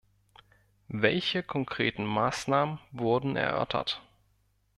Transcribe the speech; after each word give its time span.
Welche 0.87 1.43
konkreten 1.43 2.05
Maßnahmen 2.07 2.79
wurden 2.91 3.35
erörtert? 3.35 4.01